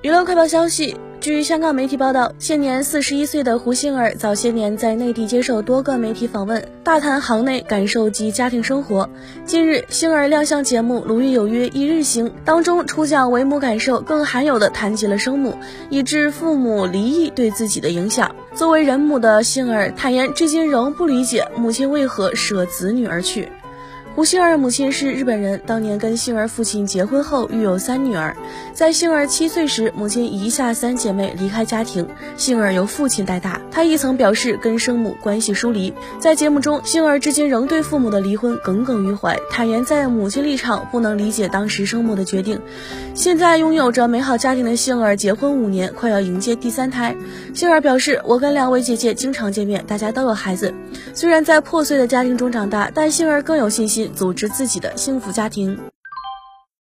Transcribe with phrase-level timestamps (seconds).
[0.00, 9.10] 娱乐快报消息：据香港媒体报道，现年四十一岁的胡杏儿早些年在内地接受多个媒体访问，大谈行内感受及家庭生活。
[9.44, 15.58] 近日，杏儿亮相节目《鲁豫有约一日行》当中，初讲为母感受，更罕有的谈及了生母
[15.90, 18.32] 以致父母离异对自己的影响。
[18.54, 23.48] 作为人母的杏儿坦言，至今仍不理解母亲为何舍子女而去。
[24.18, 28.36] 胡杏儿母亲是日本人，当年跟杏儿父亲结婚后育有三女儿。
[28.74, 32.04] 在杏儿七岁时，母亲遗下三姐妹离开家庭，
[32.36, 33.60] 杏儿由父亲带大。
[33.70, 35.94] 她亦曾表示跟生母关系疏离。
[36.18, 42.60] 在节目中，杏儿至今仍对父母的离婚耿耿于怀，坦言在母亲立场不能理解当时生母的决定。
[43.14, 47.14] 现在拥有着美好家庭的杏儿结婚五年，快要迎接第三胎。
[47.54, 50.74] 杏儿表示：“我跟两位姐姐经常见面，大家都有孩子。
[51.14, 55.78] 虽然在破碎的家庭中长大，但杏儿更有信心。”组织自己的幸福家庭。